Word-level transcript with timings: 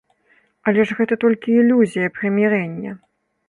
Але 0.71 0.85
ж 0.91 0.97
гэта 1.01 1.19
толькі 1.25 1.59
ілюзія 1.61 2.13
прымірэння. 2.19 2.91